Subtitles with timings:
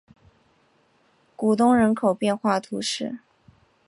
[1.35, 3.19] 古东人口变化图示